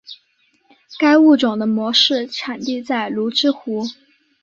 [0.97, 3.85] 该物种的模式产地在芦之湖。